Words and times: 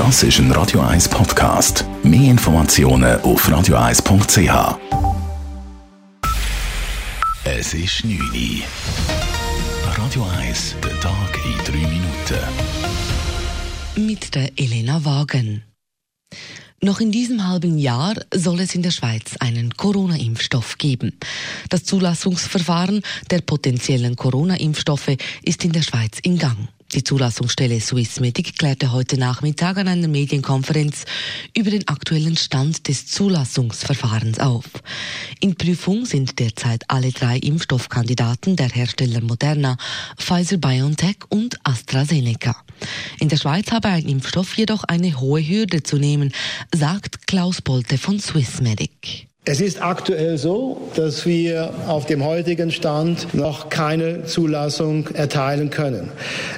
Das 0.00 0.22
ist 0.22 0.38
ein 0.38 0.50
Radio 0.52 0.80
1 0.80 1.10
Podcast. 1.10 1.84
Mehr 2.02 2.30
Informationen 2.30 3.20
auf 3.20 3.46
radio1.ch. 3.46 4.78
Es 7.44 7.74
ist 7.74 8.02
9 8.06 8.18
Uhr. 8.18 8.62
Radio 9.98 10.26
1, 10.38 10.76
der 10.82 10.98
Tag 11.00 11.38
in 11.44 11.58
3 11.64 11.72
Minuten. 11.86 12.38
Mit 14.08 14.34
der 14.34 14.50
Elena 14.56 15.04
Wagen. 15.04 15.64
Noch 16.80 17.00
in 17.00 17.12
diesem 17.12 17.46
halben 17.46 17.78
Jahr 17.78 18.14
soll 18.34 18.60
es 18.60 18.74
in 18.74 18.80
der 18.80 18.92
Schweiz 18.92 19.36
einen 19.38 19.76
Corona-Impfstoff 19.76 20.78
geben. 20.78 21.18
Das 21.68 21.84
Zulassungsverfahren 21.84 23.02
der 23.30 23.42
potenziellen 23.42 24.16
Corona-Impfstoffe 24.16 25.18
ist 25.42 25.62
in 25.62 25.72
der 25.72 25.82
Schweiz 25.82 26.20
in 26.22 26.38
Gang. 26.38 26.68
Die 26.92 27.04
Zulassungsstelle 27.04 27.80
Swissmedic 27.80 28.58
klärte 28.58 28.90
heute 28.90 29.16
Nachmittag 29.16 29.78
an 29.78 29.86
einer 29.86 30.08
Medienkonferenz 30.08 31.04
über 31.56 31.70
den 31.70 31.86
aktuellen 31.86 32.36
Stand 32.36 32.88
des 32.88 33.06
Zulassungsverfahrens 33.06 34.40
auf. 34.40 34.64
In 35.38 35.54
Prüfung 35.54 36.04
sind 36.04 36.40
derzeit 36.40 36.82
alle 36.88 37.12
drei 37.12 37.38
Impfstoffkandidaten 37.38 38.56
der 38.56 38.70
Hersteller 38.70 39.20
Moderna, 39.20 39.76
Pfizer 40.18 40.56
BioNTech 40.56 41.18
und 41.28 41.56
AstraZeneca. 41.62 42.56
In 43.20 43.28
der 43.28 43.36
Schweiz 43.36 43.70
habe 43.70 43.86
ein 43.86 44.08
Impfstoff 44.08 44.56
jedoch 44.56 44.82
eine 44.82 45.20
hohe 45.20 45.46
Hürde 45.46 45.84
zu 45.84 45.96
nehmen, 45.96 46.32
sagt 46.74 47.28
Klaus 47.28 47.62
Bolte 47.62 47.98
von 47.98 48.18
Swissmedic. 48.18 49.29
Es 49.46 49.62
ist 49.62 49.80
aktuell 49.80 50.36
so, 50.36 50.90
dass 50.96 51.24
wir 51.24 51.72
auf 51.86 52.04
dem 52.04 52.22
heutigen 52.22 52.70
Stand 52.70 53.32
noch 53.32 53.70
keine 53.70 54.24
Zulassung 54.24 55.08
erteilen 55.14 55.70
können. 55.70 56.10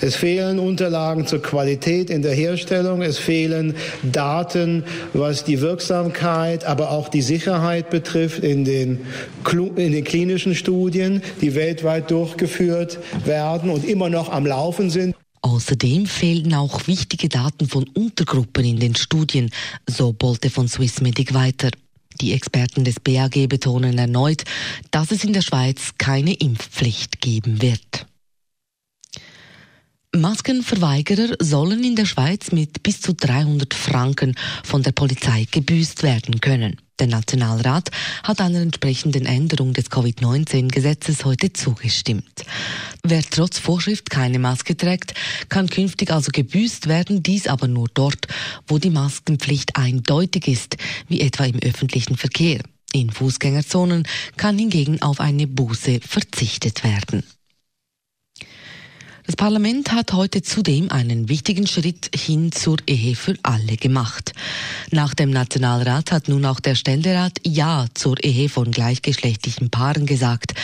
Es 0.00 0.14
fehlen 0.14 0.60
Unterlagen 0.60 1.26
zur 1.26 1.42
Qualität 1.42 2.08
in 2.08 2.22
der 2.22 2.34
Herstellung, 2.34 3.02
es 3.02 3.18
fehlen 3.18 3.74
Daten, 4.04 4.84
was 5.12 5.42
die 5.42 5.60
Wirksamkeit, 5.60 6.64
aber 6.64 6.92
auch 6.92 7.08
die 7.08 7.20
Sicherheit 7.20 7.90
betrifft 7.90 8.44
in 8.44 8.64
den, 8.64 9.00
in 9.74 9.92
den 9.92 10.04
klinischen 10.04 10.54
Studien, 10.54 11.20
die 11.40 11.56
weltweit 11.56 12.12
durchgeführt 12.12 13.00
werden 13.24 13.70
und 13.70 13.84
immer 13.84 14.08
noch 14.08 14.30
am 14.30 14.46
Laufen 14.46 14.88
sind. 14.88 15.16
Außerdem 15.42 16.06
fehlen 16.06 16.54
auch 16.54 16.86
wichtige 16.86 17.28
Daten 17.28 17.66
von 17.66 17.88
Untergruppen 17.88 18.64
in 18.64 18.78
den 18.78 18.94
Studien, 18.94 19.50
so 19.88 20.12
Bolte 20.12 20.48
von 20.48 20.68
Swissmedic 20.68 21.34
weiter. 21.34 21.70
Die 22.20 22.32
Experten 22.32 22.84
des 22.84 23.00
BAG 23.00 23.48
betonen 23.48 23.98
erneut, 23.98 24.44
dass 24.90 25.10
es 25.10 25.24
in 25.24 25.32
der 25.32 25.42
Schweiz 25.42 25.92
keine 25.98 26.34
Impfpflicht 26.34 27.20
geben 27.20 27.62
wird. 27.62 28.06
Maskenverweigerer 30.14 31.36
sollen 31.38 31.84
in 31.84 31.94
der 31.94 32.06
Schweiz 32.06 32.50
mit 32.50 32.82
bis 32.82 33.00
zu 33.00 33.14
300 33.14 33.74
Franken 33.74 34.34
von 34.64 34.82
der 34.82 34.92
Polizei 34.92 35.46
gebüßt 35.50 36.02
werden 36.02 36.40
können. 36.40 36.80
Der 36.98 37.06
Nationalrat 37.06 37.90
hat 38.24 38.40
einer 38.40 38.60
entsprechenden 38.60 39.24
Änderung 39.24 39.72
des 39.72 39.88
Covid-19-Gesetzes 39.90 41.24
heute 41.24 41.52
zugestimmt. 41.52 42.44
Wer 43.04 43.22
trotz 43.22 43.58
Vorschrift 43.58 44.10
keine 44.10 44.40
Maske 44.40 44.76
trägt, 44.76 45.14
kann 45.48 45.68
künftig 45.68 46.10
also 46.10 46.30
gebüßt 46.32 46.88
werden, 46.88 47.22
dies 47.22 47.46
aber 47.46 47.68
nur 47.68 47.88
dort, 47.94 48.26
wo 48.66 48.78
die 48.78 48.90
Maskenpflicht 48.90 49.76
eindeutig 49.76 50.48
ist, 50.48 50.76
wie 51.06 51.20
etwa 51.20 51.44
im 51.44 51.60
öffentlichen 51.60 52.16
Verkehr. 52.16 52.60
In 52.92 53.10
Fußgängerzonen 53.10 54.04
kann 54.36 54.58
hingegen 54.58 55.00
auf 55.00 55.20
eine 55.20 55.46
Buße 55.46 56.00
verzichtet 56.00 56.82
werden. 56.82 57.22
Das 59.28 59.36
Parlament 59.36 59.92
hat 59.92 60.14
heute 60.14 60.40
zudem 60.40 60.90
einen 60.90 61.28
wichtigen 61.28 61.66
Schritt 61.66 62.08
hin 62.16 62.50
zur 62.50 62.78
Ehe 62.86 63.14
für 63.14 63.34
alle 63.42 63.76
gemacht. 63.76 64.32
Nach 64.90 65.12
dem 65.12 65.28
Nationalrat 65.28 66.12
hat 66.12 66.28
nun 66.28 66.46
auch 66.46 66.60
der 66.60 66.74
Ständerat 66.74 67.38
Ja 67.46 67.84
zur 67.92 68.24
Ehe 68.24 68.48
von 68.48 68.70
gleichgeschlechtlichen 68.70 69.68
Paaren 69.68 70.06
gesagt, 70.06 70.54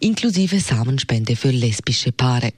inklusive 0.00 0.58
Samenspende 0.58 1.36
für 1.36 1.50
lesbische 1.50 2.12
Paare. 2.12 2.54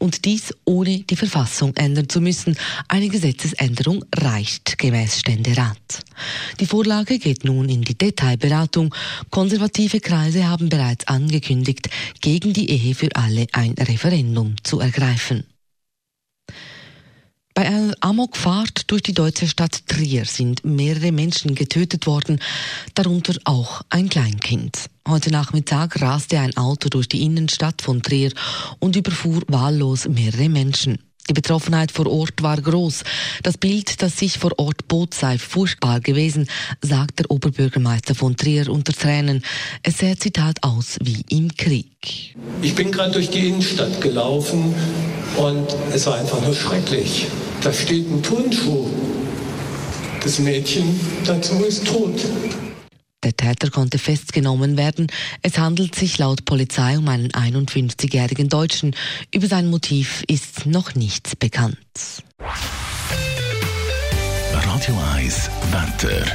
Und 0.00 0.24
dies 0.24 0.52
ohne 0.64 0.98
die 0.98 1.16
Verfassung 1.16 1.74
ändern 1.76 2.08
zu 2.08 2.20
müssen. 2.20 2.56
Eine 2.88 3.08
Gesetzesänderung 3.08 4.04
reicht 4.14 4.76
gemäß 4.76 5.20
Ständerat. 5.20 6.04
Die 6.60 6.66
Vorlage 6.66 7.18
geht 7.18 7.44
nun 7.44 7.68
in 7.68 7.82
die 7.82 7.96
Detailberatung. 7.96 8.94
Konservative 9.30 10.00
Kreise 10.00 10.48
haben 10.48 10.68
bereits 10.68 11.06
angekündigt, 11.06 11.88
gegen 12.20 12.52
die 12.52 12.70
Ehe 12.70 12.94
für 12.94 13.14
alle 13.14 13.46
ein 13.52 13.72
Referendum 13.78 14.56
zu 14.62 14.80
ergreifen. 14.80 14.95
Bei 17.54 17.66
einer 17.66 17.94
Amokfahrt 18.00 18.90
durch 18.90 19.02
die 19.02 19.14
deutsche 19.14 19.46
Stadt 19.46 19.86
Trier 19.86 20.26
sind 20.26 20.64
mehrere 20.64 21.10
Menschen 21.10 21.54
getötet 21.54 22.06
worden, 22.06 22.38
darunter 22.94 23.34
auch 23.44 23.82
ein 23.88 24.10
Kleinkind. 24.10 24.90
Heute 25.08 25.30
Nachmittag 25.30 26.02
raste 26.02 26.38
ein 26.38 26.56
Auto 26.56 26.90
durch 26.90 27.08
die 27.08 27.22
Innenstadt 27.22 27.80
von 27.80 28.02
Trier 28.02 28.32
und 28.78 28.94
überfuhr 28.94 29.42
wahllos 29.48 30.06
mehrere 30.06 30.50
Menschen. 30.50 31.05
Die 31.28 31.32
Betroffenheit 31.32 31.90
vor 31.90 32.06
Ort 32.06 32.42
war 32.42 32.60
groß. 32.60 33.02
Das 33.42 33.58
Bild, 33.58 34.00
das 34.02 34.16
sich 34.16 34.38
vor 34.38 34.52
Ort 34.58 34.86
bot, 34.86 35.12
sei 35.12 35.38
furchtbar 35.38 36.00
gewesen, 36.00 36.48
sagt 36.82 37.18
der 37.18 37.30
Oberbürgermeister 37.30 38.14
von 38.14 38.36
Trier 38.36 38.70
unter 38.70 38.92
Tränen. 38.92 39.42
Es 39.82 39.98
sähe 39.98 40.16
Zitat 40.16 40.62
aus 40.62 40.98
wie 41.02 41.24
im 41.28 41.54
Krieg. 41.56 42.36
Ich 42.62 42.74
bin 42.74 42.92
gerade 42.92 43.12
durch 43.12 43.30
die 43.30 43.48
Innenstadt 43.48 44.00
gelaufen 44.00 44.74
und 45.36 45.66
es 45.92 46.06
war 46.06 46.16
einfach 46.16 46.40
nur 46.42 46.54
schrecklich. 46.54 47.26
Da 47.60 47.72
steht 47.72 48.08
ein 48.08 48.22
Turnschuh. 48.22 48.86
Das 50.22 50.38
Mädchen 50.38 50.98
dazu 51.24 51.64
ist 51.64 51.86
tot. 51.86 52.20
Der 53.24 53.36
Täter 53.36 53.70
konnte 53.70 53.98
festgenommen 53.98 54.76
werden. 54.76 55.08
Es 55.42 55.58
handelt 55.58 55.94
sich 55.94 56.18
laut 56.18 56.44
Polizei 56.44 56.98
um 56.98 57.08
einen 57.08 57.30
51-jährigen 57.32 58.48
Deutschen. 58.48 58.94
Über 59.34 59.46
sein 59.46 59.68
Motiv 59.68 60.22
ist 60.28 60.66
noch 60.66 60.94
nichts 60.94 61.34
bekannt. 61.34 61.78
Radio 64.52 64.94
1 65.14 65.50
Wetter. 65.72 66.26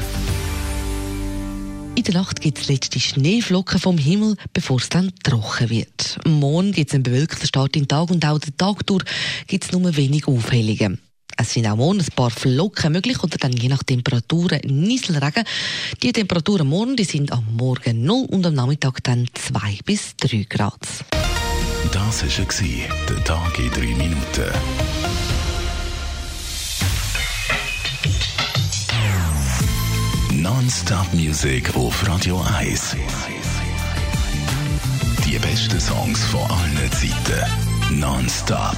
In 1.93 2.03
der 2.03 2.13
Nacht 2.15 2.41
gibt 2.41 2.57
es 2.57 2.67
letzte 2.67 2.99
Schneeflocken 2.99 3.79
vom 3.79 3.97
Himmel, 3.97 4.35
bevor 4.53 4.77
es 4.77 4.89
dann 4.89 5.11
trocken 5.23 5.69
wird. 5.69 6.17
Morgen 6.25 6.71
gibt 6.71 6.89
es 6.89 6.95
einen 6.95 7.03
bewölkten 7.03 7.45
Start 7.45 7.75
in 7.75 7.83
den 7.83 7.89
Tag 7.89 8.09
und 8.09 8.25
auch 8.25 8.39
den 8.39 8.57
Tag 8.57 8.85
durch 8.87 9.03
gibt 9.47 9.65
es 9.65 9.71
nur 9.71 9.95
wenig 9.95 10.27
Aufhellungen. 10.27 10.99
Es 11.41 11.53
sind 11.53 11.65
auch 11.65 11.75
morgen 11.75 11.99
ein 11.99 12.05
paar 12.15 12.29
Flocken 12.29 12.91
möglich 12.91 13.23
oder 13.23 13.35
dann 13.39 13.51
je 13.51 13.67
nach 13.67 13.81
Temperatur 13.81 14.59
Nieselregen. 14.63 15.43
Die 16.03 16.11
Temperaturen 16.11 16.67
morgen 16.67 16.95
die 16.95 17.03
sind 17.03 17.31
am 17.31 17.43
Morgen 17.57 18.03
0 18.05 18.27
und 18.29 18.45
am 18.45 18.53
Nachmittag 18.53 19.03
dann 19.03 19.27
2 19.33 19.79
bis 19.83 20.15
3 20.17 20.45
Grad. 20.47 20.77
Das 21.91 22.21
war 22.21 22.77
der 23.09 23.23
Tag 23.23 23.57
in 23.57 23.71
3 23.71 23.81
Minuten. 23.81 24.51
Non-Stop 30.33 31.11
Music 31.13 31.75
auf 31.75 32.07
Radio 32.07 32.39
1. 32.59 32.97
Die 35.25 35.39
besten 35.39 35.79
Songs 35.79 36.23
von 36.25 36.41
allen 36.41 36.91
Zeiten. 36.91 37.99
Non-Stop. 37.99 38.77